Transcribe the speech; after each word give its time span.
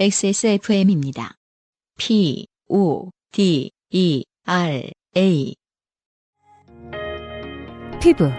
XSFM입니다. 0.00 1.34
P, 1.98 2.46
O, 2.70 3.10
D, 3.32 3.70
E, 3.90 4.24
R, 4.46 4.90
A. 5.14 5.54
피부. 8.00 8.30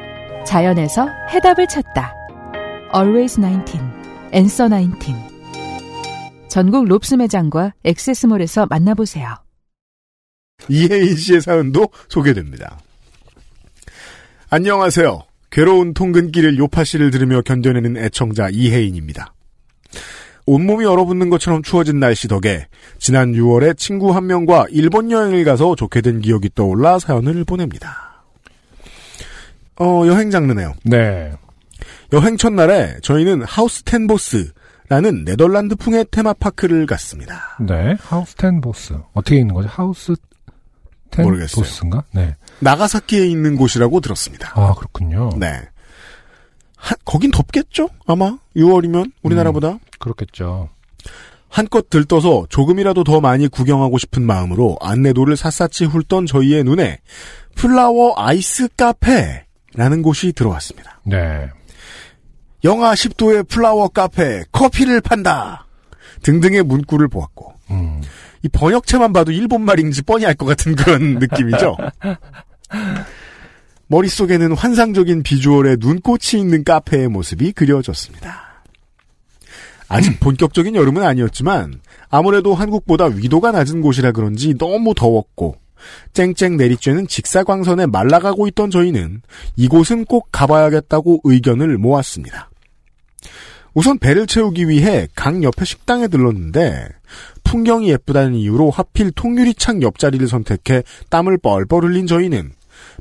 자연에서 0.43 1.07
해답을 1.31 1.67
찾다. 1.67 2.15
Always 2.95 3.39
19. 3.39 3.77
Answer 4.33 4.73
19. 4.73 5.13
전국 6.49 6.85
롭스 6.85 7.13
매장과 7.13 7.73
액세스몰에서 7.83 8.65
만나보세요. 8.65 9.35
이혜인 10.67 11.15
씨의 11.15 11.41
사연도 11.41 11.89
소개됩니다. 12.09 12.79
안녕하세요. 14.49 15.21
괴로운 15.51 15.93
통근길을 15.93 16.57
요파 16.57 16.83
씨를 16.83 17.11
들으며 17.11 17.43
견뎌내는 17.43 17.97
애청자 17.97 18.49
이혜인입니다. 18.49 19.35
온몸이 20.51 20.83
얼어붙는 20.83 21.29
것처럼 21.29 21.63
추워진 21.63 22.01
날씨 22.01 22.27
덕에 22.27 22.67
지난 22.99 23.31
6월에 23.31 23.77
친구 23.77 24.13
한 24.13 24.27
명과 24.27 24.65
일본 24.69 25.09
여행을 25.09 25.45
가서 25.45 25.77
좋게 25.77 26.01
된 26.01 26.19
기억이 26.19 26.49
떠올라 26.53 26.99
사연을 26.99 27.45
보냅니다. 27.45 28.25
어, 29.79 30.03
여행 30.07 30.29
장르네요. 30.29 30.73
네. 30.83 31.31
여행 32.11 32.35
첫날에 32.35 32.97
저희는 33.01 33.43
하우스 33.43 33.83
텐보스라는 33.83 35.23
네덜란드풍의 35.23 36.07
테마파크를 36.11 36.85
갔습니다. 36.85 37.57
네. 37.61 37.95
하우스 38.01 38.35
텐 38.35 38.59
보스. 38.59 38.93
어떻게 39.13 39.37
있는 39.37 39.55
거죠? 39.55 39.69
하우스 39.71 40.15
텐 41.11 41.23
모르겠어요. 41.23 41.63
보스인가? 41.63 42.03
네. 42.13 42.35
나가사키에 42.59 43.25
있는 43.25 43.55
곳이라고 43.55 44.01
들었습니다. 44.01 44.51
아, 44.55 44.73
그렇군요. 44.73 45.29
네. 45.37 45.61
한, 46.75 46.97
거긴 47.05 47.31
덥겠죠? 47.31 47.87
아마 48.05 48.37
6월이면 48.57 49.13
우리나라보다 49.23 49.79
그렇겠죠. 50.01 50.69
한껏 51.49 51.89
들떠서 51.89 52.47
조금이라도 52.49 53.03
더 53.03 53.19
많이 53.21 53.47
구경하고 53.47 53.97
싶은 53.97 54.23
마음으로 54.23 54.77
안내도를 54.81 55.35
샅샅이 55.35 55.85
훑던 55.85 56.25
저희의 56.25 56.63
눈에 56.63 56.99
Flower 57.55 58.13
Ice 58.17 58.67
카페라는 58.77 60.01
곳이 60.01 60.31
들어왔습니다. 60.33 61.01
네. 61.05 61.49
영하 62.63 62.93
10도의 62.93 63.47
flower 63.49 63.87
카페, 63.89 64.43
커피를 64.51 65.01
판다 65.01 65.65
등등의 66.23 66.63
문구를 66.63 67.07
보았고 67.09 67.53
음. 67.71 68.01
이 68.43 68.49
번역체만 68.49 69.11
봐도 69.13 69.31
일본말인지 69.31 70.03
뻔히 70.03 70.25
알 70.25 70.35
것 70.35 70.45
같은 70.45 70.75
그런 70.75 71.15
느낌이죠. 71.19 71.75
머릿속에는 73.87 74.53
환상적인 74.53 75.23
비주얼의 75.23 75.77
눈꽃이 75.79 76.39
있는 76.39 76.63
카페의 76.63 77.09
모습이 77.09 77.51
그려졌습니다. 77.51 78.50
아직 79.91 80.19
본격적인 80.21 80.75
여름은 80.75 81.03
아니었지만 81.03 81.81
아무래도 82.09 82.55
한국보다 82.55 83.05
위도가 83.05 83.51
낮은 83.51 83.81
곳이라 83.81 84.13
그런지 84.13 84.57
너무 84.57 84.95
더웠고 84.95 85.57
쨍쨍 86.13 86.57
내리쬐는 86.57 87.09
직사광선에 87.09 87.87
말라가고 87.87 88.47
있던 88.47 88.71
저희는 88.71 89.21
이곳은 89.57 90.05
꼭 90.05 90.29
가봐야겠다고 90.31 91.21
의견을 91.23 91.77
모았습니다. 91.77 92.49
우선 93.73 93.97
배를 93.97 94.27
채우기 94.27 94.69
위해 94.69 95.07
강 95.15 95.43
옆에 95.43 95.65
식당에 95.65 96.07
들렀는데 96.07 96.87
풍경이 97.43 97.89
예쁘다는 97.89 98.35
이유로 98.35 98.69
하필 98.69 99.11
통유리창 99.11 99.81
옆자리를 99.81 100.25
선택해 100.27 100.83
땀을 101.09 101.37
뻘뻘 101.37 101.83
흘린 101.83 102.05
저희는 102.05 102.51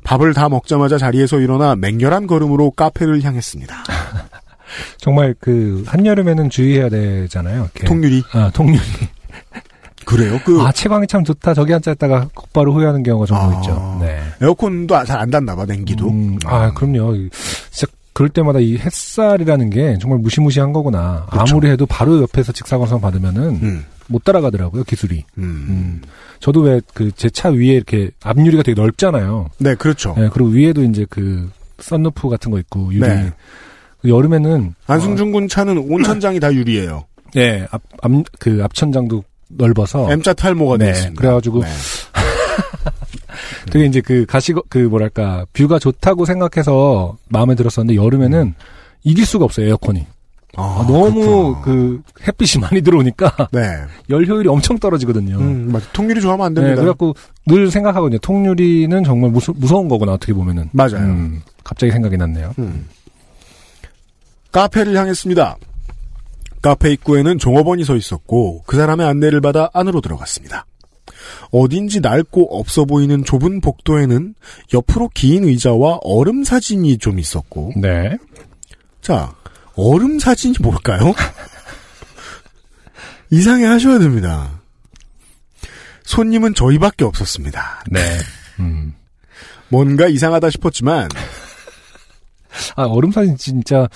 밥을 0.05 0.33
다 0.33 0.49
먹자마자 0.49 0.97
자리에서 0.99 1.41
일어나 1.41 1.77
맹렬한 1.77 2.27
걸음으로 2.27 2.71
카페를 2.71 3.23
향했습니다. 3.23 3.85
정말 4.99 5.35
그 5.41 5.83
한여름에는 5.87 6.51
주의해야 6.51 6.89
되잖아요. 6.89 7.63
이렇게. 7.75 7.85
통유리 7.87 8.23
아, 8.33 8.51
통유리. 8.55 8.79
그래요? 10.05 10.41
그 10.45 10.61
아, 10.61 10.73
채광이 10.73 11.07
참 11.07 11.23
좋다. 11.25 11.55
저기 11.55 11.73
앉아 11.75 11.93
있다가 11.93 12.29
곧바로 12.35 12.73
후회하는 12.73 13.03
경우가 13.03 13.27
종종 13.27 13.51
아. 13.53 13.55
있죠. 13.61 13.99
네. 14.01 14.21
에어컨도 14.43 15.05
잘 15.05 15.19
안 15.21 15.31
닿나 15.31 15.55
봐 15.55 15.65
냉기도. 15.67 16.09
음, 16.09 16.39
아, 16.47 16.73
그럼요. 16.73 17.15
진짜 17.71 17.93
그럴 18.13 18.29
때마다 18.31 18.59
이 18.59 18.77
햇살이라는 18.77 19.71
게 19.71 19.99
정말 20.01 20.19
무시무시한 20.19 20.73
거구나. 20.73 21.27
그렇죠. 21.31 21.55
아무리 21.55 21.71
해도 21.71 21.87
바로 21.87 22.21
옆에서 22.23 22.51
직사광선 22.53 23.01
받으면은 23.01 23.43
음, 23.63 23.85
못 24.09 24.25
따라가더라고요, 24.25 24.83
기술이. 24.85 25.25
음. 25.39 25.43
음. 25.45 26.03
저도 26.41 26.63
왜 26.63 26.81
그 26.95 27.13
제 27.13 27.29
차 27.31 27.51
위에 27.51 27.67
이렇게 27.75 28.11
앞유리가 28.25 28.63
되게 28.65 28.81
넓잖아요. 28.81 29.51
네, 29.59 29.75
그렇죠. 29.77 30.15
네, 30.17 30.29
그리고 30.33 30.51
위에도 30.51 30.83
이제 30.83 31.07
그 31.09 31.51
썬루프 31.79 32.29
같은 32.31 32.51
거 32.51 32.59
있고 32.59 32.93
유리. 32.93 33.07
네. 33.07 33.31
그 34.03 34.09
여름에는 34.09 34.75
안승준 34.87 35.33
군 35.33 35.49
차는 35.49 35.79
온천장이 35.79 36.41
다 36.41 36.53
유리예요. 36.53 37.05
네, 37.35 37.67
앞, 37.71 37.83
앞, 38.03 38.11
그 38.39 38.61
앞천장도 38.63 39.23
넓어서 39.49 40.11
M자 40.11 40.33
탈모가 40.33 40.79
네, 40.79 40.87
돼 40.87 40.91
있습니다. 40.93 41.21
그래가지고 41.21 41.63
네. 41.63 41.69
되게 43.71 43.87
이제 43.87 44.01
그 44.01 44.25
가시 44.27 44.55
그 44.69 44.79
뭐랄까 44.79 45.45
뷰가 45.53 45.79
좋다고 45.79 46.25
생각해서 46.25 47.17
마음에 47.29 47.55
들었었는데 47.55 48.01
여름에는 48.01 48.55
이길 49.05 49.27
수가 49.27 49.45
없어요 49.45 49.67
에어컨이 49.67 50.07
아, 50.57 50.81
아, 50.81 50.87
너무 50.87 51.55
그렇구나. 51.61 51.63
그 51.63 52.03
햇빛이 52.27 52.61
많이 52.61 52.83
들어오니까 52.83 53.33
네. 53.53 53.61
열 54.11 54.27
효율이 54.27 54.49
엄청 54.49 54.79
떨어지거든요. 54.79 55.39
음, 55.39 55.71
맞아. 55.73 55.87
통유리 55.93 56.21
좋아하면 56.21 56.47
안 56.47 56.55
네, 56.55 56.61
됩니다. 56.61 56.81
그래갖고 56.83 57.15
늘 57.47 57.71
생각하거든요. 57.71 58.19
통유리는 58.19 59.05
정말 59.05 59.31
무서, 59.31 59.53
무서운 59.57 59.89
거구나 59.89 60.15
어떻게 60.15 60.33
보면은. 60.33 60.69
맞아요. 60.73 60.97
음, 60.97 61.43
갑자기 61.63 61.93
생각이 61.93 62.17
났네요. 62.17 62.53
음. 62.59 62.89
카페를 64.53 64.97
향했습니다. 64.97 65.57
카페 66.63 66.93
입구에는 66.93 67.39
종업원이 67.39 67.85
서 67.85 67.97
있었고 67.97 68.65
그 68.67 68.77
사람의 68.77 69.07
안내를 69.07 69.41
받아 69.41 69.71
안으로 69.73 70.01
들어갔습니다. 70.01 70.67
어딘지 71.51 72.01
낡고 72.01 72.59
없어 72.59 72.85
보이는 72.85 73.25
좁은 73.25 73.61
복도에는 73.61 74.35
옆으로 74.75 75.11
긴 75.15 75.45
의자와 75.45 76.01
얼음 76.03 76.45
사진이 76.45 76.99
좀 76.99 77.19
있었고 77.19 77.73
네. 77.77 78.17
자 79.01 79.35
얼음 79.75 80.19
사진이 80.19 80.57
뭘까요? 80.61 81.15
이상해 83.31 83.65
하셔야 83.65 83.99
됩니다. 83.99 84.61
손님은 86.05 86.55
저희밖에 86.55 87.05
없었습니다. 87.05 87.85
네. 87.91 88.01
음. 88.59 88.95
뭔가 89.69 90.09
이상하다 90.09 90.51
싶었지만 90.51 91.09
아 92.75 92.83
얼음 92.85 93.13
사진 93.13 93.37
진짜 93.37 93.89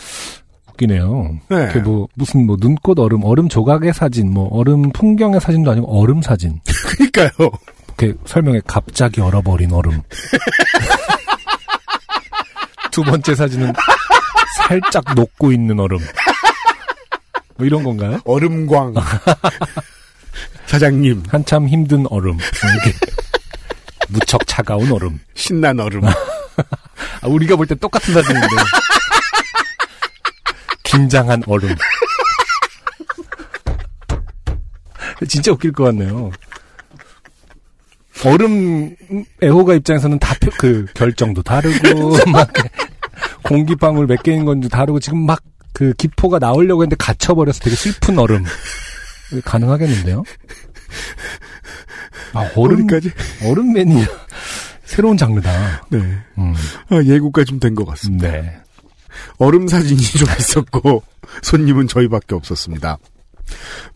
웃기네요. 0.74 1.38
네. 1.48 1.56
이렇게 1.56 1.78
뭐 1.80 2.08
무슨 2.14 2.46
뭐 2.46 2.56
눈꽃 2.60 2.98
얼음, 2.98 3.24
얼음 3.24 3.48
조각의 3.48 3.94
사진, 3.94 4.32
뭐 4.32 4.48
얼음 4.52 4.90
풍경의 4.92 5.40
사진도 5.40 5.70
아니고 5.70 6.00
얼음 6.00 6.20
사진. 6.22 6.60
그러니까요. 7.12 7.50
이렇게 7.98 8.18
설명에 8.26 8.60
갑자기 8.66 9.20
얼어버린 9.20 9.72
얼음. 9.72 10.02
두 12.90 13.02
번째 13.02 13.34
사진은 13.34 13.72
살짝 14.58 15.04
녹고 15.14 15.52
있는 15.52 15.80
얼음. 15.80 15.98
뭐 17.56 17.66
이런 17.66 17.82
건가요? 17.84 18.20
얼음광 18.24 18.94
사장님 20.66 21.22
한참 21.28 21.68
힘든 21.68 22.04
얼음. 22.10 22.36
무척 24.08 24.46
차가운 24.46 24.90
얼음. 24.92 25.20
신난 25.34 25.78
얼음 25.80 26.04
아, 26.06 26.14
우리가 27.26 27.56
볼 27.56 27.66
때 27.66 27.74
똑같은 27.74 28.12
사진인데. 28.14 28.46
긴장한 30.99 31.43
얼음. 31.47 31.75
진짜 35.28 35.53
웃길 35.53 35.72
것 35.72 35.84
같네요. 35.84 36.31
얼음 38.25 38.94
애호가 39.43 39.75
입장에서는 39.75 40.19
다 40.19 40.35
그 40.58 40.87
결정도 40.94 41.43
다르고 41.43 42.17
막 42.31 42.50
공기방울 43.43 44.06
몇 44.06 44.23
개인 44.23 44.44
건지 44.44 44.69
다르고 44.69 45.00
지금 45.00 45.25
막 45.26 45.41
그 45.73 45.93
기포가 45.94 46.38
나오려고 46.38 46.82
했는데 46.85 46.94
갇혀버려서 46.97 47.58
되게 47.58 47.75
슬픈 47.75 48.17
얼음 48.20 48.44
가능하겠는데요? 49.44 50.23
아 52.32 52.49
얼음 52.55 52.85
어디까지 52.85 53.11
얼음 53.44 53.73
매니아 53.73 54.06
새로운 54.85 55.17
장르다. 55.17 55.87
네 55.90 55.99
음, 56.38 56.55
아, 56.90 57.02
예고가 57.02 57.43
좀 57.43 57.58
된 57.58 57.75
것 57.75 57.85
같습니다. 57.87 58.31
네. 58.31 58.56
얼음 59.38 59.69
사진이 59.69 60.00
좀 60.00 60.28
있었고 60.38 61.02
손님은 61.43 61.88
저희밖에 61.88 62.34
없었습니다. 62.34 62.99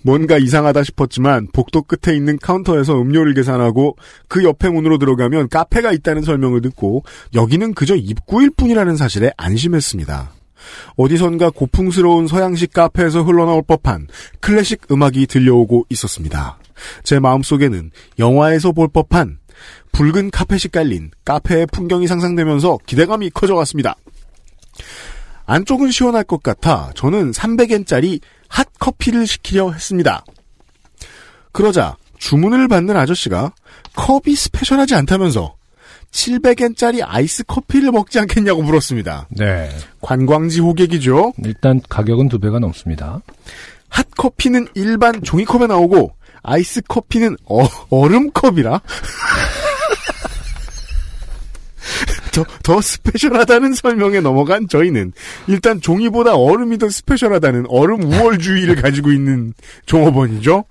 뭔가 0.02 0.38
이상하다 0.38 0.84
싶었지만 0.84 1.48
복도 1.52 1.82
끝에 1.82 2.14
있는 2.14 2.38
카운터에서 2.38 3.00
음료를 3.00 3.34
계산하고 3.34 3.96
그 4.28 4.44
옆에 4.44 4.68
문으로 4.68 4.98
들어가면 4.98 5.48
카페가 5.48 5.92
있다는 5.92 6.22
설명을 6.22 6.60
듣고 6.62 7.04
여기는 7.34 7.74
그저 7.74 7.96
입구일 7.96 8.50
뿐이라는 8.50 8.96
사실에 8.96 9.32
안심했습니다. 9.36 10.32
어디선가 10.96 11.50
고풍스러운 11.50 12.26
서양식 12.26 12.72
카페에서 12.72 13.22
흘러나올 13.22 13.62
법한 13.62 14.08
클래식 14.40 14.90
음악이 14.90 15.26
들려오고 15.26 15.86
있었습니다. 15.88 16.58
제 17.02 17.18
마음속에는 17.18 17.90
영화에서 18.18 18.72
볼 18.72 18.88
법한 18.88 19.38
붉은 19.92 20.30
카펫이 20.30 20.70
깔린 20.72 21.10
카페의 21.24 21.66
풍경이 21.72 22.06
상상되면서 22.06 22.78
기대감이 22.86 23.30
커져갔습니다. 23.30 23.96
안쪽은 25.48 25.90
시원할 25.90 26.24
것 26.24 26.42
같아 26.42 26.92
저는 26.94 27.32
300엔짜리 27.32 28.20
핫커피를 28.48 29.26
시키려 29.26 29.72
했습니다. 29.72 30.24
그러자 31.52 31.96
주문을 32.18 32.68
받는 32.68 32.96
아저씨가 32.96 33.52
컵이 33.96 34.36
스페셜하지 34.36 34.94
않다면서 34.94 35.56
700엔짜리 36.12 37.02
아이스 37.02 37.44
커피를 37.44 37.92
먹지 37.92 38.18
않겠냐고 38.18 38.62
물었습니다. 38.62 39.28
네. 39.30 39.70
관광지 40.02 40.60
호객이죠. 40.60 41.32
일단 41.44 41.80
가격은 41.88 42.28
두 42.28 42.38
배가 42.38 42.58
넘습니다. 42.58 43.20
핫커피는 43.88 44.68
일반 44.74 45.22
종이컵에 45.22 45.66
나오고 45.66 46.12
아이스 46.42 46.82
커피는 46.82 47.36
어, 47.46 47.66
얼음컵이라 47.90 48.80
더, 52.44 52.46
더 52.62 52.80
스페셜하다는 52.80 53.74
설명에 53.74 54.20
넘어간 54.20 54.68
저희는 54.68 55.12
일단 55.46 55.80
종이보다 55.80 56.36
얼음이 56.36 56.78
더 56.78 56.88
스페셜하다는 56.88 57.66
얼음 57.68 58.02
우월주의를 58.04 58.76
가지고 58.76 59.10
있는 59.12 59.54
종업원이죠. 59.86 60.64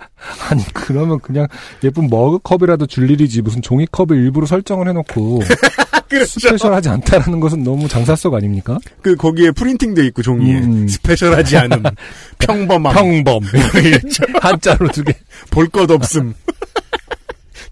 아니 0.50 0.64
그러면 0.74 1.20
그냥 1.20 1.48
예쁜 1.84 2.08
머그컵이라도 2.10 2.88
줄 2.88 3.10
일이지 3.12 3.42
무슨 3.42 3.62
종이컵을 3.62 4.16
일부러 4.18 4.46
설정을 4.46 4.88
해놓고 4.90 5.42
그렇죠. 6.10 6.40
스페셜하지 6.40 6.88
않다라는 6.90 7.40
것은 7.42 7.64
너무 7.64 7.88
장사성 7.88 8.34
아닙니까? 8.34 8.78
그 9.02 9.16
거기에 9.16 9.52
프린팅돼 9.52 10.06
있고 10.08 10.22
종이에 10.22 10.60
음. 10.60 10.88
스페셜하지 10.88 11.58
않음 11.58 11.84
평범함 12.40 12.94
평범 12.96 13.44
한자로 14.42 14.88
두 14.92 15.04
개. 15.04 15.14
볼 15.52 15.68
것 15.70 15.90
없음 15.92 16.34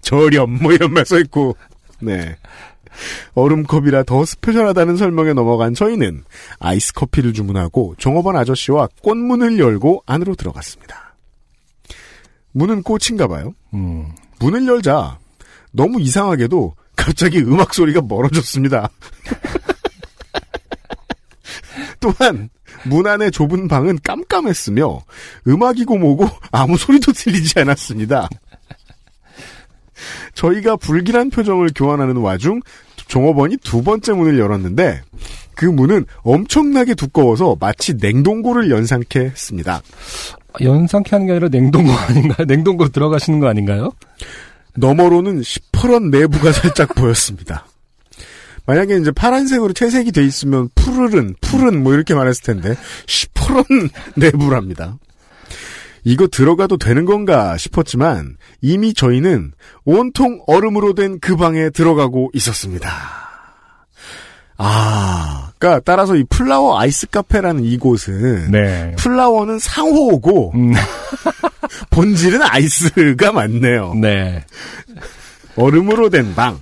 저렴 0.02 0.58
뭐 0.60 0.72
이런 0.72 0.92
말 0.92 1.04
써 1.04 1.18
있고 1.18 1.56
네 2.00 2.36
얼음컵이라 3.34 4.04
더 4.04 4.24
스페셜하다는 4.24 4.96
설명에 4.96 5.32
넘어간 5.32 5.74
저희는 5.74 6.24
아이스 6.58 6.92
커피를 6.92 7.32
주문하고 7.32 7.94
종업원 7.98 8.36
아저씨와 8.36 8.88
꽃문을 9.02 9.58
열고 9.58 10.02
안으로 10.06 10.34
들어갔습니다. 10.34 11.16
문은 12.52 12.82
꽂힌가 12.82 13.26
봐요. 13.26 13.54
음. 13.74 14.12
문을 14.40 14.66
열자 14.66 15.18
너무 15.72 16.00
이상하게도 16.00 16.74
갑자기 16.96 17.38
음악 17.38 17.74
소리가 17.74 18.00
멀어졌습니다. 18.02 18.88
또한 22.00 22.48
문 22.84 23.06
안의 23.06 23.30
좁은 23.30 23.68
방은 23.68 23.98
깜깜했으며 24.02 25.00
음악이고 25.46 25.98
뭐고 25.98 26.28
아무 26.50 26.76
소리도 26.76 27.12
들리지 27.12 27.60
않았습니다. 27.60 28.28
저희가 30.34 30.76
불길한 30.76 31.30
표정을 31.30 31.70
교환하는 31.74 32.16
와중 32.16 32.60
종업원이 33.08 33.58
두 33.58 33.82
번째 33.82 34.12
문을 34.12 34.38
열었는데 34.38 35.02
그 35.54 35.64
문은 35.64 36.04
엄청나게 36.22 36.94
두꺼워서 36.94 37.56
마치 37.58 37.94
냉동고를 37.94 38.70
연상케 38.70 39.20
했습니다. 39.20 39.80
연상케 40.60 41.10
하는 41.10 41.26
게 41.26 41.32
아니라 41.32 41.48
냉동고 41.48 41.90
아닌가요? 41.92 42.44
냉동고 42.46 42.88
들어가시는 42.88 43.40
거 43.40 43.48
아닌가요? 43.48 43.92
너머로는 44.76 45.42
시퍼런 45.42 46.10
내부가 46.10 46.52
살짝 46.52 46.94
보였습니다. 46.94 47.66
만약에 48.66 48.96
이제 48.96 49.12
파란색으로 49.12 49.72
채색이 49.72 50.12
돼 50.12 50.24
있으면 50.24 50.68
푸르른, 50.74 51.34
푸른 51.40 51.82
뭐 51.82 51.94
이렇게 51.94 52.14
말했을 52.14 52.42
텐데 52.42 52.74
시퍼런 53.06 53.64
내부랍니다. 54.16 54.98
이거 56.08 56.28
들어가도 56.28 56.76
되는 56.76 57.04
건가 57.04 57.56
싶었지만 57.56 58.36
이미 58.60 58.94
저희는 58.94 59.50
온통 59.84 60.40
얼음으로 60.46 60.94
된 60.94 61.18
그 61.20 61.34
방에 61.36 61.70
들어가고 61.70 62.30
있었습니다. 62.32 62.88
아, 64.56 65.50
그러니까 65.58 65.82
따라서 65.84 66.14
이 66.14 66.22
플라워 66.30 66.78
아이스 66.78 67.08
카페라는 67.08 67.64
이곳은 67.64 68.52
네. 68.52 68.94
플라워는 68.96 69.58
상호고 69.58 70.52
음, 70.54 70.72
본질은 71.90 72.40
아이스가 72.40 73.32
맞네요. 73.32 73.94
네. 73.94 74.44
얼음으로 75.56 76.08
된 76.08 76.34
방. 76.36 76.60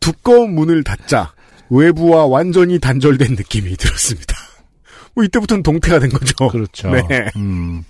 두꺼운 0.00 0.54
문을 0.54 0.82
닫자 0.82 1.32
외부와 1.70 2.26
완전히 2.26 2.80
단절된 2.80 3.36
느낌이 3.36 3.76
들었습니다. 3.76 4.34
뭐 5.18 5.24
이때부터는 5.24 5.64
동태가 5.64 5.98
된 5.98 6.10
거죠. 6.10 6.46
그렇죠. 6.46 6.90
네. 7.10 7.28
음. 7.34 7.84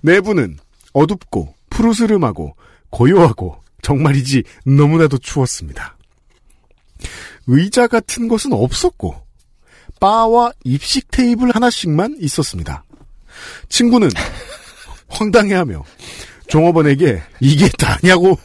내부는 0.00 0.58
어둡고 0.92 1.52
푸르스름하고 1.70 2.54
고요하고 2.90 3.60
정말이지 3.82 4.44
너무나도 4.64 5.18
추웠습니다. 5.18 5.96
의자 7.48 7.88
같은 7.88 8.28
것은 8.28 8.52
없었고 8.52 9.16
바와 9.98 10.52
입식 10.62 11.10
테이블 11.10 11.50
하나씩만 11.50 12.18
있었습니다. 12.20 12.84
친구는 13.68 14.08
황당해하며 15.08 15.82
종업원에게 16.46 17.22
이게 17.40 17.68
다냐고 17.70 18.38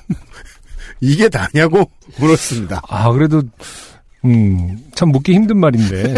이게 1.02 1.30
다냐고 1.30 1.92
물었습니다. 2.18 2.82
아, 2.88 3.12
그래도, 3.12 3.44
음, 4.24 4.80
참 4.96 5.10
묻기 5.10 5.34
힘든 5.34 5.58
말인데. 5.58 6.16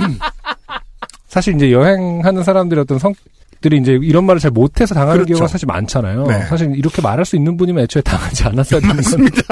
사실 1.28 1.54
이제 1.54 1.70
여행하는 1.72 2.42
사람들의 2.42 2.82
어떤 2.82 2.98
성들이 2.98 3.78
이제 3.80 3.92
이런 4.02 4.24
말을 4.24 4.40
잘 4.40 4.50
못해서 4.50 4.94
당하는 4.94 5.14
그렇죠. 5.24 5.34
경우가 5.34 5.48
사실 5.48 5.66
많잖아요. 5.66 6.24
네. 6.26 6.42
사실 6.46 6.72
이렇게 6.76 7.00
말할 7.02 7.24
수 7.24 7.36
있는 7.36 7.56
분이면 7.56 7.84
애초에 7.84 8.02
당하지 8.02 8.44
않았어야 8.44 8.80
되는 8.80 8.96
겁니다. 9.02 9.42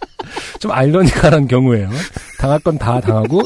좀 0.60 0.70
아이러니컬한 0.70 1.48
경우예요. 1.48 1.90
당할 2.38 2.58
건 2.60 2.78
다 2.78 3.00
당하고 3.00 3.42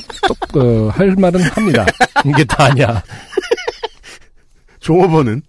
또 0.53 0.61
어, 0.61 0.89
할 0.91 1.15
말은 1.17 1.41
합니다. 1.43 1.87
이게 2.25 2.45
다냐? 2.45 3.03
종업원은 4.81 5.43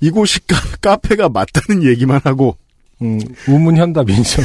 이곳이 0.00 0.40
카, 0.46 0.56
카페가 0.80 1.28
맞다는 1.28 1.82
얘기만 1.84 2.20
하고 2.24 2.56
음, 3.02 3.18
우문현답이죠. 3.48 4.42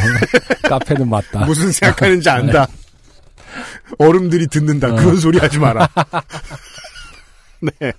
카페는 0.63 1.09
맞다. 1.09 1.45
무슨 1.45 1.71
생각하는지 1.71 2.29
안다. 2.29 2.67
얼음들이 3.99 4.47
듣는다. 4.47 4.93
어. 4.93 4.95
그런 4.95 5.17
소리 5.17 5.37
하지 5.39 5.59
마라. 5.59 5.87
네, 7.61 7.93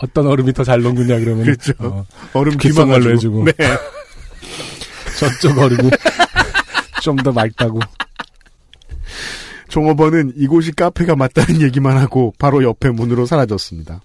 어떤 0.00 0.26
얼음이 0.26 0.52
더 0.52 0.64
잘 0.64 0.82
녹느냐 0.82 1.18
그러면 1.18 1.44
그렇죠. 1.44 1.72
어, 1.78 2.06
얼음 2.34 2.56
귓속말로 2.58 3.00
귀마가지고. 3.04 3.40
해주고. 3.40 3.44
네, 3.44 3.76
저쪽 5.18 5.58
얼음이 5.58 5.90
좀 7.02 7.16
더 7.16 7.32
맑다고. 7.32 7.80
종업원은 9.68 10.32
이곳이 10.36 10.72
카페가 10.72 11.14
맞다는 11.16 11.62
얘기만 11.62 11.96
하고 11.96 12.34
바로 12.38 12.62
옆에 12.64 12.90
문으로 12.90 13.24
사라졌습니다. 13.26 14.00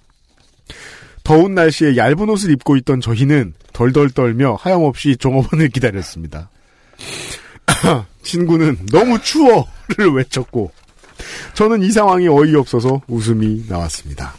더운 1.23 1.55
날씨에 1.55 1.97
얇은 1.97 2.29
옷을 2.29 2.51
입고 2.51 2.75
있던 2.77 3.01
저희는 3.01 3.53
덜덜 3.73 4.11
떨며 4.11 4.55
하염없이 4.61 5.17
종업원을 5.17 5.69
기다렸습니다. 5.69 6.49
친구는 8.23 8.77
너무 8.91 9.19
추워를 9.21 10.13
외쳤고 10.15 10.71
저는 11.53 11.81
이 11.83 11.91
상황이 11.91 12.27
어이없어서 12.27 13.01
웃음이 13.07 13.65
나왔습니다. 13.69 14.33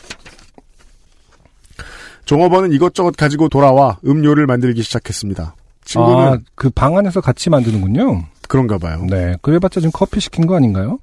종업원은 2.24 2.72
이것저것 2.72 3.16
가지고 3.16 3.48
돌아와 3.48 3.98
음료를 4.04 4.46
만들기 4.46 4.82
시작했습니다. 4.82 5.54
친구는 5.84 6.26
아, 6.26 6.38
그 6.56 6.70
방 6.70 6.96
안에서 6.98 7.20
같이 7.20 7.48
만드는군요. 7.50 8.24
그런가 8.48 8.78
봐요. 8.78 9.04
네. 9.08 9.36
그래봤자 9.42 9.80
지금 9.80 9.92
커피 9.92 10.20
시킨 10.20 10.46
거 10.46 10.56
아닌가요? 10.56 10.98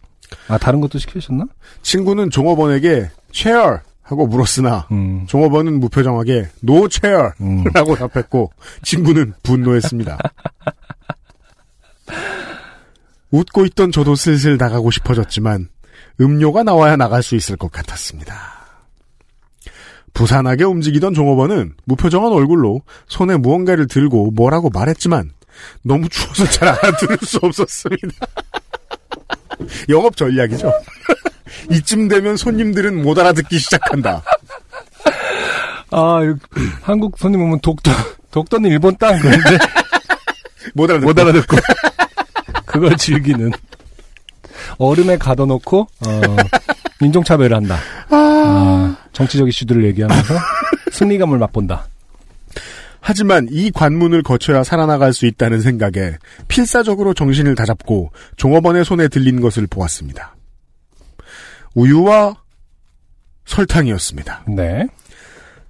아, 0.50 0.58
다른 0.58 0.82
것도 0.82 1.00
시키셨나? 1.00 1.46
친구는 1.82 2.30
종업원에게 2.30 3.10
체어 3.32 3.80
하고 4.02 4.28
물었으나 4.28 4.88
음. 4.92 5.26
종업원은 5.28 5.80
무표정하게 5.80 6.50
노 6.62 6.90
체어 6.90 7.32
음. 7.40 7.64
라고 7.74 7.96
답했고 7.96 8.52
친구는 8.84 9.34
분노했습니다. 9.44 10.18
웃고 13.32 13.66
있던 13.66 13.92
저도 13.92 14.16
슬슬 14.16 14.58
나가고 14.58 14.92
싶어졌지만 14.92 15.70
음료가 16.22 16.64
나와야 16.64 16.96
나갈 16.96 17.24
수 17.24 17.36
있을 17.36 17.58
것 17.58 17.72
같았습니다. 17.72 18.54
부산하게 20.14 20.64
움직이던 20.64 21.14
종업원은 21.14 21.74
무표정한 21.86 22.32
얼굴로 22.32 22.82
손에 23.08 23.38
무언가를 23.38 23.88
들고 23.88 24.32
뭐라고 24.32 24.70
말했지만 24.70 25.32
너무 25.84 26.08
추워서 26.10 26.46
잘 26.46 26.70
알아들을 26.70 27.18
수 27.24 27.40
없었습니다. 27.42 28.28
영업 29.90 30.16
전략이죠. 30.16 30.72
이쯤 31.72 32.08
되면 32.08 32.38
손님들은 32.38 33.02
못 33.02 33.18
알아듣기 33.18 33.58
시작한다. 33.58 34.24
아, 35.92 36.20
한국 36.82 37.18
손님 37.18 37.42
오면 37.42 37.60
독도, 37.62 37.92
독도는 38.32 38.70
일본 38.72 38.98
땅 38.98 39.18
그런데 39.20 39.58
못 40.74 40.90
알아듣고. 40.90 41.08
못 41.08 41.20
알아듣고. 41.20 41.58
그걸 42.74 42.98
즐기는. 42.98 43.52
얼음에 44.78 45.18
가둬놓고, 45.18 45.80
어, 45.82 46.22
인종차별을 47.02 47.56
한다. 47.56 47.78
아, 48.10 48.98
정치적 49.14 49.48
이슈들을 49.48 49.86
얘기하면서 49.86 50.34
승리감을 50.92 51.38
맛본다. 51.38 51.88
하지만 53.00 53.48
이 53.52 53.70
관문을 53.70 54.24
거쳐야 54.24 54.64
살아나갈 54.64 55.12
수 55.12 55.26
있다는 55.26 55.60
생각에 55.60 56.16
필사적으로 56.48 57.14
정신을 57.14 57.54
다잡고 57.56 58.12
종업원의 58.38 58.86
손에 58.86 59.10
들린 59.10 59.42
것을 59.42 59.68
보았습니다. 59.68 60.36
우유와 61.76 62.36
설탕이었습니다. 63.46 64.46
네. 64.56 64.88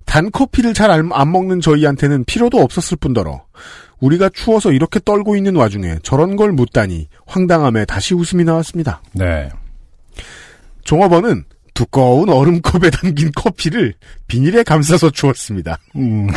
단 0.06 0.30
커피를 0.30 0.76
잘 0.76 0.92
안 0.92 1.32
먹는 1.32 1.60
저희한테는 1.60 2.26
필요도 2.26 2.60
없었을 2.60 2.98
뿐더러 2.98 3.44
우리가 4.04 4.30
추워서 4.34 4.74
이렇게 4.74 5.00
떨고 5.04 5.38
있는 5.38 5.56
와중에 5.56 5.98
저런 6.04 6.36
걸 6.36 6.52
묻다니 6.52 7.08
황당함에 7.26 7.86
다시 7.86 8.14
웃음이 8.14 8.44
나왔습니다. 8.44 9.02
네. 9.14 9.50
종업원은 10.84 11.46
두꺼운 11.74 12.30
얼음컵에 12.30 12.90
담긴 12.92 13.32
커피를 13.34 13.94
비닐에 14.28 14.64
감싸서 14.64 15.10
주었습니다. 15.10 15.80
음, 15.96 16.28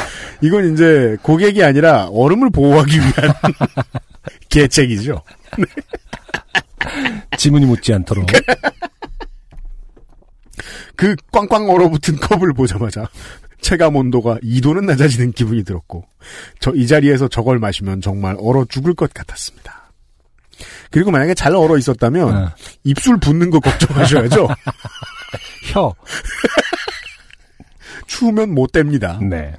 이건 0.41 0.73
이제 0.73 1.17
고객이 1.23 1.65
아니라 1.65 2.07
얼음을 2.07 2.51
보호하기 2.51 2.99
위한 2.99 3.13
계책이죠. 4.49 5.21
지문이 7.37 7.67
묻지 7.67 7.93
않도록. 7.93 8.27
그 10.97 11.15
꽝꽝 11.33 11.69
얼어붙은 11.69 12.17
컵을 12.17 12.53
보자마자 12.55 13.09
체감 13.61 13.97
온도가 13.97 14.39
2도는 14.43 14.85
낮아지는 14.85 15.33
기분이 15.33 15.65
들었고 15.65 16.05
저 16.61 16.73
이 16.73 16.87
자리에서 16.87 17.29
저걸 17.29 17.59
마시면 17.59 18.01
정말 18.01 18.37
얼어 18.39 18.65
죽을 18.69 18.95
것 18.95 19.13
같았습니다. 19.13 19.91
그리고 20.91 21.11
만약에 21.11 21.35
잘 21.35 21.55
얼어 21.55 21.77
있었다면 21.77 22.35
어, 22.35 22.51
입술 22.85 23.19
붓는 23.19 23.51
거 23.51 23.61
걱정하셔야죠. 23.61 24.49
혀. 25.73 25.95
추우면 28.07 28.55
못 28.55 28.73
뗍니다. 28.73 29.23
네. 29.25 29.55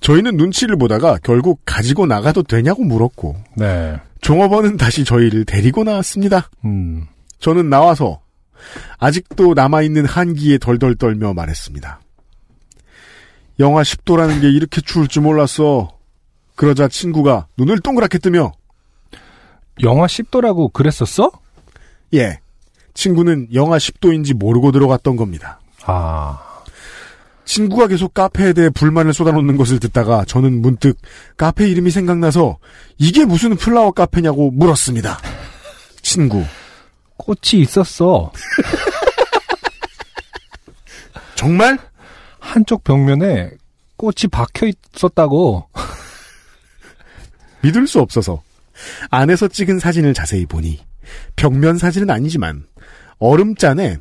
저희는 0.00 0.36
눈치를 0.36 0.76
보다가 0.76 1.18
결국 1.22 1.60
가지고 1.64 2.06
나가도 2.06 2.42
되냐고 2.44 2.84
물었고 2.84 3.36
네. 3.56 3.96
종업원은 4.20 4.76
다시 4.76 5.04
저희를 5.04 5.44
데리고 5.44 5.84
나왔습니다. 5.84 6.50
음. 6.64 7.06
저는 7.40 7.68
나와서 7.70 8.20
아직도 8.98 9.54
남아있는 9.54 10.06
한기에 10.06 10.58
덜덜 10.58 10.96
떨며 10.96 11.34
말했습니다. 11.34 12.00
영하 13.58 13.82
10도라는 13.82 14.40
게 14.40 14.50
이렇게 14.50 14.80
추울 14.80 15.08
줄 15.08 15.22
몰랐어. 15.22 15.96
그러자 16.54 16.88
친구가 16.88 17.46
눈을 17.56 17.80
동그랗게 17.80 18.18
뜨며 18.18 18.52
영하 19.82 20.06
10도라고 20.06 20.72
그랬었어? 20.72 21.30
예. 22.14 22.40
친구는 22.94 23.48
영하 23.52 23.76
10도인지 23.76 24.34
모르고 24.34 24.72
들어갔던 24.72 25.16
겁니다. 25.16 25.60
아. 25.84 26.42
친구가 27.44 27.86
계속 27.86 28.12
카페에 28.12 28.52
대해 28.52 28.70
불만을 28.70 29.14
쏟아놓는 29.14 29.56
것을 29.56 29.78
듣다가 29.78 30.24
저는 30.24 30.60
문득 30.60 30.98
카페 31.36 31.68
이름이 31.68 31.90
생각나서 31.90 32.58
이게 32.98 33.24
무슨 33.24 33.54
플라워 33.56 33.92
카페냐고 33.92 34.50
물었습니다. 34.50 35.18
친구. 36.02 36.42
꽃이 37.26 37.60
있었어. 37.62 38.30
정말? 41.34 41.76
한쪽 42.38 42.84
벽면에 42.84 43.50
꽃이 43.96 44.28
박혀 44.30 44.68
있었다고. 44.94 45.68
믿을 47.62 47.88
수 47.88 47.98
없어서 48.00 48.42
안에서 49.10 49.48
찍은 49.48 49.80
사진을 49.80 50.14
자세히 50.14 50.46
보니 50.46 50.78
벽면 51.34 51.78
사진은 51.78 52.10
아니지만 52.10 52.64
얼음잔에 53.18 53.96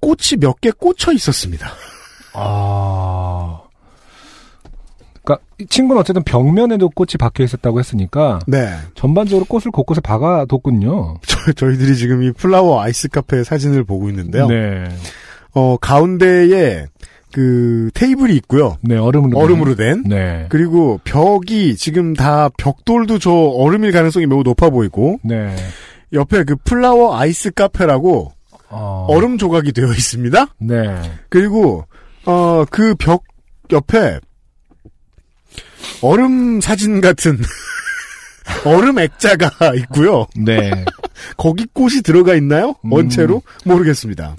꽃이 0.00 0.38
몇 0.40 0.58
개 0.62 0.70
꽂혀 0.70 1.12
있었습니다. 1.12 1.70
아. 2.32 3.01
그니까, 5.24 5.40
이 5.58 5.66
친구는 5.66 6.00
어쨌든 6.00 6.22
벽면에도 6.24 6.88
꽃이 6.90 7.10
박혀 7.18 7.44
있었다고 7.44 7.78
했으니까, 7.78 8.40
네. 8.46 8.68
전반적으로 8.94 9.44
꽃을 9.44 9.70
곳곳에 9.72 10.00
박아뒀군요. 10.00 11.18
저, 11.26 11.52
저희들이 11.52 11.96
지금 11.96 12.22
이 12.22 12.32
플라워 12.32 12.80
아이스 12.82 13.08
카페 13.08 13.44
사진을 13.44 13.84
보고 13.84 14.08
있는데요. 14.08 14.46
네. 14.48 14.84
어, 15.54 15.76
가운데에 15.76 16.86
그 17.32 17.90
테이블이 17.94 18.34
있고요. 18.36 18.76
네, 18.82 18.96
얼음으로. 18.96 19.38
얼음으로 19.38 19.74
된. 19.76 20.02
네. 20.06 20.46
그리고 20.50 21.00
벽이 21.04 21.76
지금 21.76 22.12
다 22.14 22.48
벽돌도 22.58 23.18
저 23.20 23.30
얼음일 23.32 23.92
가능성이 23.92 24.26
매우 24.26 24.42
높아 24.42 24.68
보이고 24.70 25.18
네. 25.22 25.54
옆에 26.12 26.44
그 26.44 26.56
플라워 26.64 27.16
아이스 27.16 27.50
카페라고 27.52 28.32
어. 28.68 29.06
얼음 29.08 29.38
조각이 29.38 29.72
되어 29.72 29.86
있습니다. 29.92 30.46
네. 30.58 31.00
그리고 31.30 31.84
어 32.26 32.64
그 32.70 32.94
벽 32.96 33.24
옆에 33.72 34.18
얼음 36.02 36.60
사진 36.60 37.00
같은 37.00 37.38
얼음 38.64 38.98
액자가 38.98 39.74
있고요. 39.76 40.26
네. 40.36 40.84
거기 41.36 41.66
꽃이 41.72 42.02
들어가 42.02 42.34
있나요? 42.34 42.74
음. 42.84 42.92
원체로 42.92 43.42
모르겠습니다. 43.64 44.36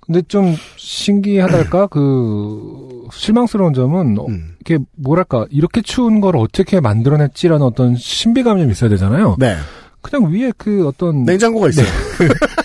근데 0.00 0.20
좀 0.22 0.54
신기하달까? 0.76 1.86
그, 1.86 3.06
실망스러운 3.10 3.72
점은, 3.72 4.18
어, 4.18 4.26
음. 4.26 4.54
이게 4.60 4.78
뭐랄까, 4.96 5.46
이렇게 5.50 5.80
추운 5.80 6.20
걸 6.20 6.36
어떻게 6.36 6.78
만들어냈지라는 6.78 7.64
어떤 7.64 7.96
신비감이 7.96 8.60
좀 8.60 8.70
있어야 8.70 8.90
되잖아요. 8.90 9.36
네. 9.38 9.56
그냥 10.04 10.30
위에 10.30 10.52
그 10.58 10.86
어떤 10.86 11.24
냉장고가 11.24 11.70
있어요. 11.70 11.86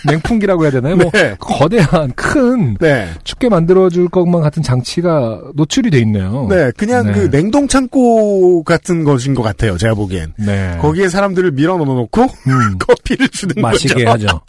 냉풍기라고 0.05 0.63
해야 0.63 0.71
되나요? 0.71 0.97
뭐, 0.97 1.09
네. 1.11 1.35
거대한, 1.39 2.11
큰, 2.11 2.75
네. 2.75 3.09
춥게 3.23 3.47
만들어 3.47 3.89
줄 3.89 4.09
것만 4.09 4.41
같은 4.41 4.61
장치가 4.61 5.41
노출이 5.55 5.89
돼 5.89 5.99
있네요. 5.99 6.47
네. 6.49 6.71
그냥 6.75 7.05
네. 7.07 7.13
그 7.13 7.31
냉동 7.31 7.69
창고 7.69 8.63
같은 8.63 9.05
것인 9.05 9.35
것 9.35 9.41
같아요. 9.41 9.77
제가 9.77 9.95
보기엔. 9.95 10.33
네. 10.37 10.77
거기에 10.81 11.07
사람들을 11.07 11.51
밀어 11.51 11.77
넣어 11.77 11.85
놓고 11.85 12.23
음, 12.23 12.77
커피를 12.77 13.29
주는 13.29 13.55
마시게 13.61 14.03
거죠. 14.03 14.27
하죠. 14.27 14.41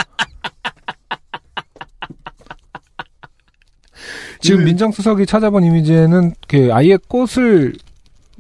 지금 4.41 4.61
음. 4.61 4.65
민정수석이 4.65 5.27
찾아본 5.27 5.63
이미지에는 5.63 6.35
그 6.49 6.71
아예 6.73 6.99
꽃을 7.09 7.75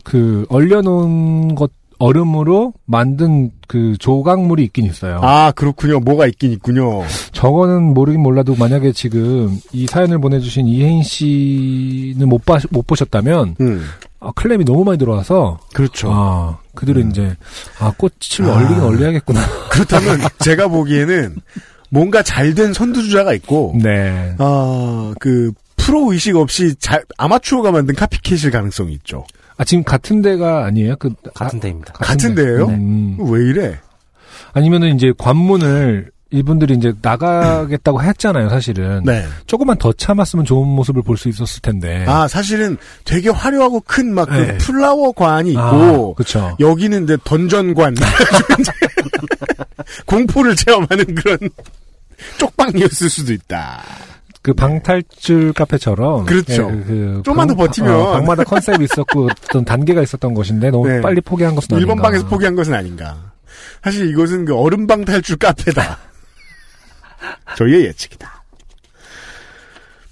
그 0.03 0.45
얼려놓은 0.49 1.55
것 1.55 1.71
얼음으로 2.01 2.73
만든 2.87 3.51
그 3.69 3.95
조각물이 3.99 4.65
있긴 4.65 4.87
있어요. 4.87 5.21
아 5.23 5.53
그렇군요. 5.53 6.01
뭐가 6.01 6.27
있긴 6.27 6.51
있군요. 6.53 7.03
저거는 7.33 7.83
모르긴 7.95 8.23
몰라도 8.23 8.57
만약에 8.57 8.91
지금 8.93 9.57
이 9.73 9.87
사연을 9.87 10.19
보내주신 10.19 10.67
이혜인 10.67 11.03
씨는 11.05 12.29
못, 12.29 12.45
봐, 12.45 12.59
못 12.71 12.87
보셨다면 12.87 13.57
음. 13.61 13.85
아, 14.19 14.33
클램이 14.35 14.65
너무 14.65 14.83
많이 14.85 14.99
들어와서 14.99 15.59
그렇죠. 15.75 16.11
아 16.13 16.59
그들은 16.75 17.03
음. 17.03 17.11
이제 17.11 17.37
아 17.79 17.93
꽃을 17.97 18.51
아. 18.51 18.57
얼리긴 18.57 18.81
얼려야겠구나. 18.81 19.41
그렇다면 19.71 20.21
제가 20.41 20.69
보기에는 20.69 21.37
뭔가 21.91 22.23
잘 22.23 22.55
된 22.55 22.73
선두주자가 22.73 23.35
있고 23.35 23.77
네. 23.83 24.35
아 24.39 25.13
그 25.21 25.53
프로 25.77 26.13
의식 26.13 26.37
없이 26.37 26.75
잘 26.79 27.03
아마추어가 27.19 27.73
만든 27.73 27.95
카피캣일 27.95 28.51
가능성이 28.51 28.93
있죠. 28.95 29.25
아 29.61 29.65
지금 29.65 29.85
같은 29.85 30.23
데가 30.23 30.65
아니에요? 30.65 30.97
그 30.99 31.13
같은 31.35 31.61
데입니다. 31.61 31.93
같은 31.93 32.35
데예요? 32.35 32.65
음. 32.69 33.19
왜 33.21 33.43
이래? 33.45 33.79
아니면은 34.55 34.95
이제 34.97 35.13
관문을 35.19 36.11
이분들이 36.31 36.77
이제 36.77 36.95
나가겠다고 37.03 38.03
했잖아요, 38.03 38.49
사실은. 38.49 39.03
네. 39.05 39.27
조금만 39.47 39.77
더 39.77 39.93
참았으면 39.93 40.47
좋은 40.47 40.67
모습을 40.67 41.03
볼 41.03 41.19
수 41.19 41.29
있었을 41.29 41.61
텐데. 41.61 42.07
아 42.09 42.27
사실은 42.27 42.79
되게 43.05 43.29
화려하고 43.29 43.81
큰 43.81 44.15
막그 44.15 44.33
네. 44.33 44.57
플라워 44.57 45.13
관이 45.13 45.51
있고 45.51 46.15
그렇죠. 46.15 46.57
여기는 46.59 47.05
이제 47.05 47.19
던전관 47.25 47.97
공포를 50.07 50.57
체험하는 50.57 51.15
그런 51.17 51.39
쪽방이었을 52.39 53.11
수도 53.11 53.35
있다. 53.35 53.83
그 54.43 54.55
방탈출 54.55 55.53
카페처럼. 55.53 56.25
그렇죠. 56.25 56.71
예, 56.71 56.85
그 56.85 57.23
좀만 57.25 57.49
더 57.49 57.55
버티면. 57.55 57.93
어, 57.93 58.13
방마다 58.13 58.45
컨셉이 58.45 58.85
있었고 58.85 59.29
어떤 59.47 59.65
단계가 59.65 60.03
있었던 60.03 60.33
것인데 60.33 60.71
너무 60.71 60.89
네. 60.89 61.01
빨리 61.01 61.21
포기한 61.21 61.55
것은 61.55 61.75
아닌가. 61.75 61.81
일본 61.81 62.03
방에서 62.03 62.27
포기한 62.27 62.55
것은 62.55 62.73
아닌가. 62.73 63.33
사실 63.83 64.09
이것은 64.09 64.47
그 64.47 64.55
얼음방 64.55 65.05
탈출 65.05 65.37
카페다. 65.37 65.99
저희의 67.57 67.85
예측이다. 67.87 68.45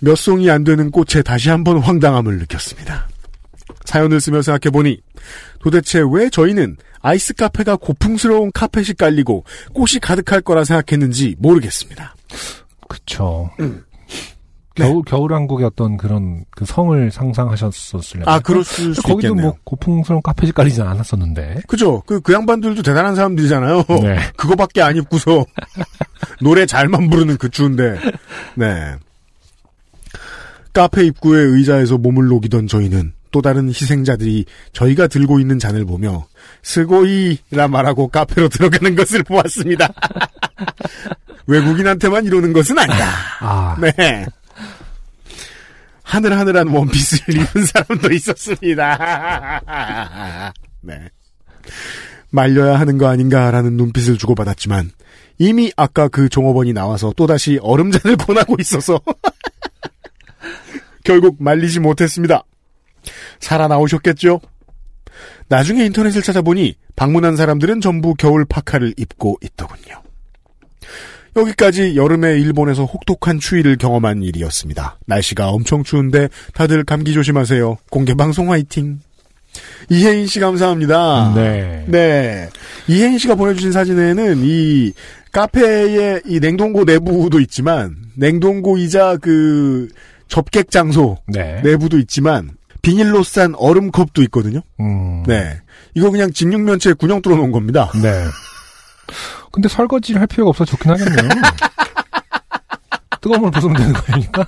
몇 0.00 0.14
송이 0.16 0.50
안 0.50 0.62
되는 0.62 0.90
꽃에 0.90 1.22
다시 1.24 1.48
한번 1.48 1.78
황당함을 1.78 2.38
느꼈습니다. 2.38 3.08
사연을 3.84 4.20
쓰며 4.20 4.42
생각해보니 4.42 5.00
도대체 5.60 6.02
왜 6.08 6.28
저희는 6.28 6.76
아이스 7.00 7.32
카페가 7.34 7.76
고풍스러운 7.76 8.50
카펫이 8.52 8.94
깔리고 8.98 9.44
꽃이 9.72 9.98
가득할 10.00 10.42
거라 10.42 10.64
생각했는지 10.64 11.36
모르겠습니다. 11.38 12.14
그쵸. 12.88 13.50
네. 13.58 13.72
겨울 14.78 15.02
겨울 15.04 15.34
한국의 15.34 15.66
어떤 15.66 15.96
그런 15.96 16.44
그 16.50 16.64
성을 16.64 17.10
상상하셨었을려나. 17.10 18.32
아, 18.32 18.38
그렇을 18.40 18.64
수 18.64 19.02
거기도 19.02 19.28
있겠네요. 19.28 19.46
뭐 19.46 19.56
고풍스러운 19.64 20.22
카펫이 20.22 20.52
깔리진 20.52 20.82
않았었는데. 20.82 21.62
그죠? 21.66 22.02
그, 22.06 22.20
그 22.20 22.32
양반들도 22.32 22.82
대단한 22.82 23.14
사람들이잖아요. 23.14 23.84
네. 24.02 24.18
그거밖에 24.36 24.82
안 24.82 24.96
입고서 24.96 25.44
노래 26.40 26.66
잘만 26.66 27.10
부르는 27.10 27.36
그 27.36 27.50
추운데. 27.50 27.98
네. 28.54 28.94
카페 30.72 31.04
입구의 31.04 31.46
의자에서 31.46 31.98
몸을 31.98 32.26
녹이던 32.26 32.68
저희는 32.68 33.12
또 33.30 33.42
다른 33.42 33.68
희생자들이 33.68 34.46
저희가 34.72 35.06
들고 35.06 35.40
있는 35.40 35.58
잔을 35.58 35.84
보며 35.84 36.26
스고이라 36.62 37.68
말하고 37.68 38.08
카페로 38.08 38.48
들어가는 38.50 38.94
것을 38.94 39.22
보았습니다. 39.22 39.88
외국인한테만 41.46 42.26
이러는 42.26 42.52
것은 42.52 42.78
아니다. 42.78 43.06
아, 43.40 43.76
네. 43.80 44.26
하늘하늘한 46.08 46.68
원피스를 46.68 47.36
입은 47.42 47.66
사람도 47.66 48.10
있었습니다. 48.12 49.60
네. 50.80 51.10
말려야 52.30 52.80
하는 52.80 52.96
거 52.96 53.08
아닌가라는 53.08 53.76
눈빛을 53.76 54.16
주고받았지만 54.16 54.90
이미 55.38 55.70
아까 55.76 56.08
그 56.08 56.28
종업원이 56.30 56.72
나와서 56.72 57.12
또다시 57.14 57.58
얼음잔을 57.62 58.16
권하고 58.24 58.56
있어서 58.58 59.00
결국 61.04 61.36
말리지 61.40 61.80
못했습니다. 61.80 62.42
살아나오셨겠죠? 63.40 64.40
나중에 65.48 65.84
인터넷을 65.84 66.22
찾아보니 66.22 66.74
방문한 66.96 67.36
사람들은 67.36 67.80
전부 67.80 68.14
겨울 68.14 68.44
파카를 68.46 68.94
입고 68.96 69.38
있더군요. 69.42 70.02
여기까지 71.40 71.96
여름에 71.96 72.38
일본에서 72.38 72.84
혹독한 72.84 73.38
추위를 73.38 73.76
경험한 73.76 74.22
일이었습니다. 74.22 74.98
날씨가 75.06 75.50
엄청 75.50 75.84
추운데 75.84 76.28
다들 76.54 76.84
감기 76.84 77.12
조심하세요. 77.12 77.78
공개방송 77.90 78.50
화이팅. 78.50 79.00
이혜인 79.90 80.26
씨 80.26 80.40
감사합니다. 80.40 81.32
네. 81.34 81.84
네. 81.88 82.48
이혜인 82.88 83.18
씨가 83.18 83.34
보내주신 83.34 83.72
사진에는 83.72 84.42
이 84.42 84.92
카페의 85.32 86.22
이 86.26 86.40
냉동고 86.40 86.84
내부도 86.84 87.40
있지만 87.40 87.96
냉동고이자 88.14 89.18
그 89.18 89.88
접객 90.28 90.70
장소 90.70 91.18
네. 91.26 91.60
내부도 91.62 91.98
있지만 91.98 92.50
비닐로 92.82 93.22
싼 93.22 93.54
얼음컵도 93.56 94.22
있거든요. 94.24 94.60
음. 94.80 95.22
네. 95.26 95.58
이거 95.94 96.10
그냥 96.10 96.32
직육면체에 96.32 96.92
군용 96.94 97.22
뚫어 97.22 97.36
놓은 97.36 97.50
겁니다. 97.50 97.90
네. 98.02 98.24
근데 99.52 99.68
설거지를 99.68 100.20
할 100.20 100.26
필요가 100.26 100.50
없어 100.50 100.64
좋긴 100.64 100.90
하겠네요. 100.90 101.28
뜨거운 103.20 103.40
물 103.42 103.50
부으면 103.50 103.76
되는 103.76 103.92
거 103.92 104.02
아닙니까? 104.12 104.46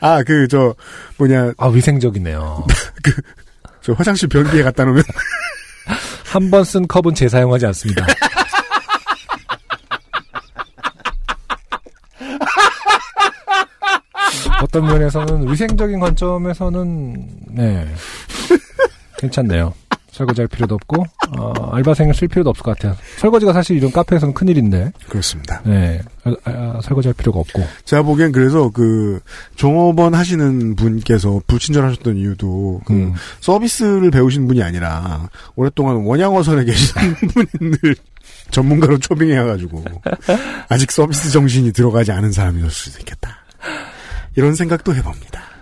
아, 0.00 0.22
그, 0.24 0.46
저, 0.48 0.74
뭐냐, 1.18 1.52
아, 1.58 1.68
위생적이네요. 1.68 2.66
저 3.82 3.92
화장실 3.92 4.28
변기에 4.28 4.62
갖다 4.62 4.84
놓으면. 4.84 5.02
한 6.26 6.50
번 6.50 6.64
쓴 6.64 6.86
컵은 6.88 7.14
재사용하지 7.14 7.66
않습니다. 7.66 8.04
어떤 14.62 14.84
면에서는 14.86 15.50
위생적인 15.50 16.00
관점에서는 16.00 17.28
네 17.48 17.86
괜찮네요. 19.18 19.72
설거지할 20.10 20.48
필요도 20.48 20.74
없고 20.76 21.04
어, 21.38 21.70
알바생을 21.72 22.14
쓸 22.14 22.28
필요도 22.28 22.50
없을 22.50 22.62
것 22.62 22.76
같아요. 22.76 22.96
설거지가 23.18 23.52
사실 23.52 23.76
이런 23.76 23.92
카페에서는 23.92 24.34
큰 24.34 24.48
일인데 24.48 24.92
그렇습니다. 25.08 25.60
네 25.64 26.00
아, 26.24 26.34
아, 26.44 26.80
설거지 26.82 27.08
할 27.08 27.14
필요가 27.14 27.38
없고 27.38 27.62
제가 27.84 28.02
보기엔 28.02 28.32
그래서 28.32 28.70
그, 28.70 29.20
종업원 29.54 30.14
하시는 30.14 30.74
분께서 30.74 31.40
불친절하셨던 31.46 32.16
이유도 32.16 32.80
그, 32.84 32.92
음. 32.92 33.14
서비스를 33.40 34.10
배우신 34.10 34.48
분이 34.48 34.62
아니라, 34.62 35.28
오랫동안 35.54 35.96
원양어선에 36.04 36.64
계시는 36.64 37.14
분들 37.58 37.96
전문가로 38.50 38.98
초빙해가지고, 38.98 39.84
아직 40.68 40.90
서비스 40.90 41.30
정신이 41.30 41.72
들어가지 41.72 42.12
않은 42.12 42.32
사람이었을 42.32 42.70
수도 42.70 42.98
있겠다. 43.00 43.38
이런 44.34 44.54
생각도 44.54 44.94
해봅니다. 44.94 45.55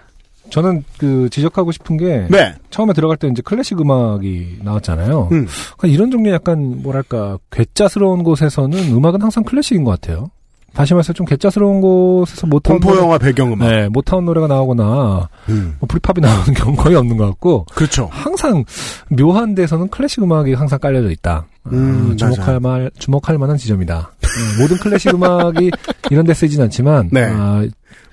저는 0.50 0.84
그 0.98 1.28
지적하고 1.30 1.72
싶은 1.72 1.96
게 1.96 2.26
네. 2.30 2.54
처음에 2.70 2.92
들어갈 2.92 3.16
때 3.16 3.28
이제 3.28 3.42
클래식 3.42 3.80
음악이 3.80 4.58
나왔잖아요. 4.62 5.28
음. 5.32 5.46
그러니까 5.76 5.88
이런 5.88 6.10
종류 6.10 6.28
의 6.28 6.34
약간 6.34 6.82
뭐랄까 6.82 7.38
괴짜스러운 7.50 8.22
곳에서는 8.22 8.92
음악은 8.92 9.22
항상 9.22 9.42
클래식인 9.44 9.84
것 9.84 9.90
같아요. 9.92 10.30
다시 10.74 10.92
말해서 10.92 11.12
좀 11.12 11.24
괴짜스러운 11.24 11.80
곳에서 11.80 12.48
모타운 12.48 12.80
노래, 12.80 12.94
공포 12.94 13.04
영화 13.04 13.16
배경음악. 13.16 13.68
네, 13.68 13.88
모타운 13.88 14.24
노래가 14.24 14.48
나오거나 14.48 15.28
음. 15.48 15.76
뭐 15.78 15.86
프리팝이 15.88 16.20
나오는 16.20 16.52
경우 16.52 16.76
거의 16.76 16.96
없는 16.96 17.16
것 17.16 17.26
같고 17.26 17.64
그렇죠. 17.74 18.08
항상 18.10 18.64
묘한 19.08 19.54
데서는 19.54 19.88
클래식 19.88 20.22
음악이 20.24 20.52
항상 20.54 20.80
깔려져 20.80 21.10
있다. 21.10 21.46
음, 21.72 22.10
아, 22.12 22.16
주목할 22.16 22.60
말 22.60 22.90
주목할 22.98 23.38
만한 23.38 23.56
지점이다. 23.56 24.10
음, 24.20 24.60
모든 24.60 24.76
클래식 24.78 25.14
음악이 25.14 25.70
이런 26.10 26.26
데 26.26 26.34
쓰이진 26.34 26.60
않지만 26.60 27.08
네. 27.12 27.22
아, 27.22 27.64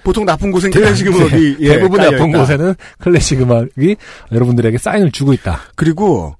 보통 0.04 0.26
나쁜 0.26 0.52
곳엔 0.52 0.72
클래식 0.72 1.08
음악이 1.08 1.58
예, 1.60 1.70
대부분의 1.76 2.12
나쁜. 2.12 2.32
곳에는 2.32 2.76
클래식 3.00 3.42
음악이 3.42 3.96
여러분들에게 4.32 4.78
사인을 4.78 5.12
주고 5.12 5.34
있다. 5.34 5.60
그리고 5.76 6.36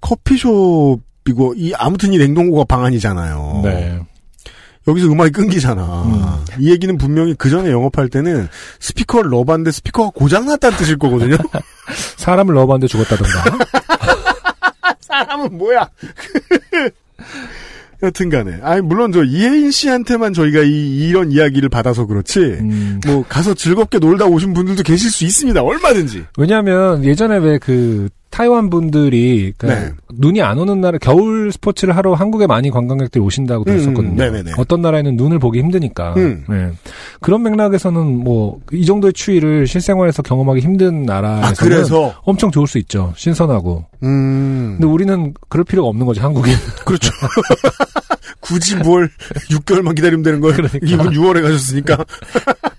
커피숍이고 0.00 1.54
이 1.56 1.72
아무튼 1.74 2.12
이 2.12 2.18
냉동고가 2.18 2.64
방안이잖아요. 2.64 3.60
네. 3.64 4.00
여기서 4.88 5.08
음악이 5.08 5.32
끊기잖아. 5.32 6.02
음. 6.04 6.44
이 6.60 6.70
얘기는 6.70 6.96
분명히 6.96 7.34
그 7.34 7.50
전에 7.50 7.70
영업할 7.70 8.08
때는 8.08 8.48
스피커를 8.78 9.30
넣어봤는데 9.30 9.72
스피커가 9.72 10.10
고장났다는 10.10 10.78
뜻일 10.78 10.96
거거든요. 10.98 11.36
사람을 12.18 12.54
넣어봤는데 12.54 12.86
죽었다던가. 12.88 13.66
사람은 15.00 15.58
뭐야? 15.58 15.88
여튼간에. 18.02 18.58
아니, 18.62 18.80
물론 18.82 19.12
저 19.12 19.24
이혜인 19.24 19.70
씨한테만 19.70 20.32
저희가 20.32 20.62
이, 20.62 21.08
이런 21.08 21.32
이야기를 21.32 21.68
받아서 21.68 22.06
그렇지, 22.06 22.38
음, 22.40 23.00
뭐, 23.06 23.24
가서 23.28 23.54
즐겁게 23.54 23.98
놀다 23.98 24.26
오신 24.26 24.52
분들도 24.54 24.82
계실 24.82 25.10
수 25.10 25.24
있습니다. 25.24 25.62
얼마든지. 25.62 26.24
왜냐하면 26.38 27.04
예전에 27.04 27.38
왜 27.38 27.58
그 27.58 28.08
타이완 28.36 28.68
분들이 28.68 29.54
그러니까 29.56 29.86
네. 29.88 29.94
눈이 30.12 30.42
안 30.42 30.58
오는 30.58 30.80
나라 30.82 30.98
겨울 30.98 31.50
스포츠를 31.52 31.96
하러 31.96 32.12
한국에 32.12 32.46
많이 32.46 32.70
관광객들이 32.70 33.24
오신다고 33.24 33.62
음, 33.62 33.64
들었었거든요. 33.64 34.14
네네네. 34.14 34.52
어떤 34.58 34.82
나라에는 34.82 35.16
눈을 35.16 35.38
보기 35.38 35.58
힘드니까. 35.60 36.12
음. 36.18 36.44
네. 36.48 36.70
그런 37.20 37.42
맥락에서는 37.42 38.04
뭐 38.24 38.60
이 38.72 38.84
정도의 38.84 39.12
추위를 39.12 39.66
실생활에서 39.66 40.22
경험하기 40.22 40.60
힘든 40.60 41.04
나라에서는 41.04 41.84
아, 41.90 42.20
엄청 42.24 42.50
좋을 42.50 42.66
수 42.66 42.78
있죠. 42.78 43.12
신선하고. 43.16 43.86
음. 44.02 44.76
근데 44.78 44.86
우리는 44.86 45.34
그럴 45.48 45.64
필요가 45.64 45.88
없는 45.88 46.04
거죠. 46.06 46.22
한국인. 46.22 46.54
그렇죠. 46.84 47.10
굳이 48.40 48.76
뭘 48.76 49.08
6개월만 49.50 49.96
기다리면 49.96 50.22
되는 50.22 50.40
걸 50.40 50.52
그러니까. 50.52 50.78
이분 50.82 51.10
6월에 51.10 51.42
가셨으니까 51.42 52.04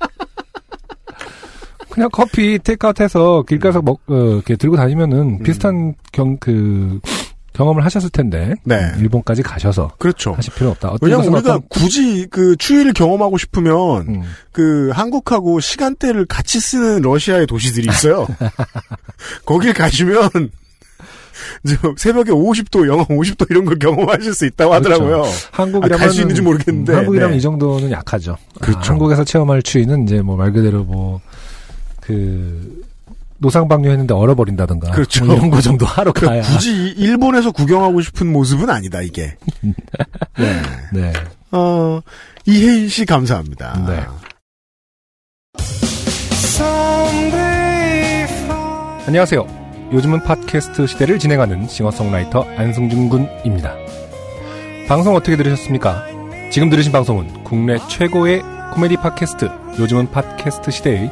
그냥 1.97 2.09
커피 2.13 2.59
테이크아웃해서 2.59 3.43
길가에서 3.47 3.81
먹 3.81 3.99
어, 4.07 4.13
이렇게 4.15 4.55
들고 4.55 4.75
다니면은 4.75 5.41
비슷한 5.41 5.95
경 6.11 6.37
그 6.39 6.99
경험을 7.53 7.83
하셨을 7.85 8.11
텐데. 8.11 8.53
네. 8.65 8.91
일본까지 8.99 9.41
가셔서 9.41 9.89
그렇죠. 9.97 10.33
하실 10.33 10.53
필요 10.53 10.69
없다. 10.69 10.93
왜냐면 11.01 11.25
우리가 11.25 11.39
어떤- 11.55 11.61
굳이 11.69 12.27
그 12.29 12.55
추위를 12.55 12.93
경험하고 12.93 13.39
싶으면 13.39 13.75
음. 14.07 14.21
그 14.51 14.91
한국하고 14.93 15.59
시간대를 15.59 16.27
같이 16.27 16.59
쓰는 16.59 17.01
러시아의 17.01 17.47
도시들이 17.47 17.87
있어요. 17.89 18.27
거길 19.45 19.73
가시면 19.73 20.29
저 21.67 21.93
새벽에 21.97 22.31
50도, 22.31 22.87
영하 22.87 23.03
50도 23.05 23.47
이런 23.49 23.65
걸 23.65 23.79
경험하실 23.79 24.35
수 24.35 24.45
있다고 24.45 24.73
하더라고요. 24.75 25.23
한국이라면 25.51 25.95
아, 25.95 25.97
갈수 26.05 26.21
있는지 26.21 26.41
모르겠는데. 26.43 26.93
음, 26.93 26.97
한국이라면 26.99 27.31
네. 27.31 27.37
이 27.37 27.41
정도는 27.41 27.89
약하죠. 27.89 28.33
아, 28.33 28.59
그렇죠. 28.63 28.91
한국에서 28.93 29.23
체험할 29.23 29.63
추위는 29.63 30.03
이제 30.03 30.21
뭐 30.21 30.35
말 30.37 30.51
그대로 30.51 30.83
뭐 30.83 31.21
그 32.07 32.83
노상방뇨 33.39 33.89
했는데 33.91 34.13
얼어버린다든가 34.13 34.91
그렇죠. 34.91 35.25
뭐 35.25 35.35
이런 35.35 35.49
거 35.49 35.59
정도 35.61 35.85
하러 35.85 36.13
그 36.13 36.25
가야. 36.25 36.41
굳이 36.41 36.71
이- 36.71 36.93
일본에서 36.97 37.51
구경하고 37.51 38.01
싶은 38.01 38.31
모습은 38.31 38.69
아니다 38.69 39.01
이게. 39.01 39.35
네. 40.39 40.61
네. 40.93 41.13
어, 41.51 41.99
이혜인 42.45 42.87
씨 42.87 43.05
감사합니다. 43.05 43.85
네. 43.87 44.05
안녕하세요. 49.05 49.45
요즘은 49.93 50.23
팟캐스트 50.23 50.87
시대를 50.87 51.19
진행하는 51.19 51.67
싱어송라이터 51.67 52.43
안승준 52.57 53.09
군입니다. 53.09 53.75
방송 54.87 55.15
어떻게 55.15 55.37
들으셨습니까? 55.37 56.05
지금 56.51 56.69
들으신 56.69 56.91
방송은 56.91 57.43
국내 57.43 57.77
최고의 57.89 58.41
코미디 58.73 58.97
팟캐스트 58.97 59.49
요즘은 59.79 60.11
팟캐스트 60.11 60.71
시대의 60.71 61.11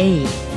aid. 0.00 0.49